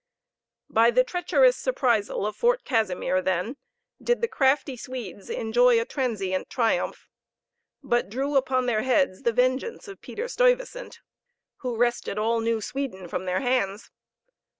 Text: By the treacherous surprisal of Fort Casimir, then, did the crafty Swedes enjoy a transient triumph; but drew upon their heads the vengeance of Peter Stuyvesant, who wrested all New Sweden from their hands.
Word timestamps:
By 0.67 0.89
the 0.89 1.03
treacherous 1.03 1.55
surprisal 1.55 2.25
of 2.25 2.35
Fort 2.35 2.63
Casimir, 2.65 3.21
then, 3.21 3.57
did 4.01 4.19
the 4.21 4.27
crafty 4.27 4.75
Swedes 4.75 5.29
enjoy 5.29 5.79
a 5.79 5.85
transient 5.85 6.49
triumph; 6.49 7.07
but 7.83 8.09
drew 8.09 8.35
upon 8.35 8.65
their 8.65 8.81
heads 8.81 9.21
the 9.21 9.31
vengeance 9.31 9.87
of 9.87 10.01
Peter 10.01 10.27
Stuyvesant, 10.27 11.01
who 11.57 11.77
wrested 11.77 12.17
all 12.17 12.39
New 12.39 12.61
Sweden 12.61 13.07
from 13.07 13.25
their 13.25 13.41
hands. 13.41 13.91